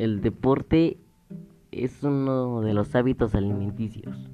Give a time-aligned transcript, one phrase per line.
[0.00, 0.96] El deporte
[1.72, 4.30] es uno de los hábitos alimenticios.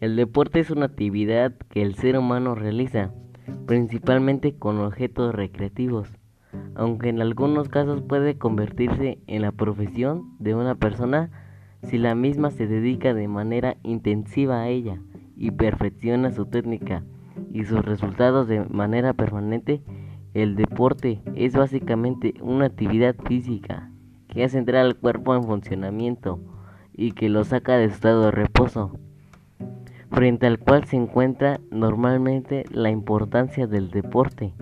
[0.00, 3.12] El deporte es una actividad que el ser humano realiza,
[3.66, 6.08] principalmente con objetos recreativos,
[6.74, 11.30] aunque en algunos casos puede convertirse en la profesión de una persona
[11.84, 15.00] si la misma se dedica de manera intensiva a ella
[15.36, 17.04] y perfecciona su técnica
[17.52, 19.80] y sus resultados de manera permanente.
[20.34, 23.92] El deporte es básicamente una actividad física
[24.38, 26.38] que hace entrar al cuerpo en funcionamiento
[26.94, 28.92] y que lo saca de estado de reposo,
[30.12, 34.54] frente al cual se encuentra normalmente la importancia del deporte,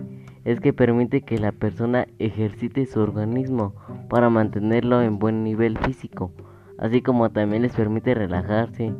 [0.45, 3.75] es que permite que la persona ejercite su organismo
[4.09, 6.31] para mantenerlo en buen nivel físico,
[6.79, 8.95] así como también les permite relajarse,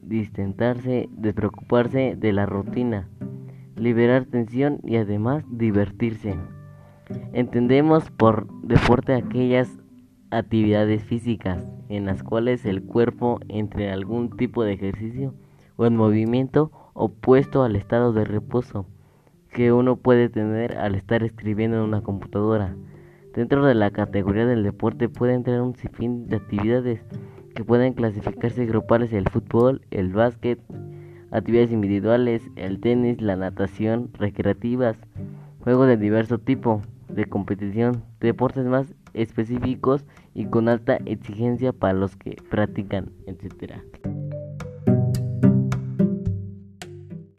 [0.00, 3.08] distentarse, despreocuparse de la rutina,
[3.74, 6.36] liberar tensión y además divertirse.
[7.32, 9.68] Entendemos por deporte aquellas
[10.30, 15.32] actividades físicas en las cuales el cuerpo entre algún tipo de ejercicio
[15.76, 18.86] o en movimiento opuesto al estado de reposo
[19.52, 22.74] que uno puede tener al estar escribiendo en una computadora.
[23.34, 27.04] Dentro de la categoría del deporte puede entrar un sinfín de actividades
[27.54, 30.58] que pueden clasificarse grupales el fútbol, el básquet,
[31.30, 34.98] actividades individuales, el tenis, la natación, recreativas,
[35.60, 36.82] juegos de diverso tipo
[37.16, 43.80] de competición, deportes más específicos y con alta exigencia para los que practican, etc.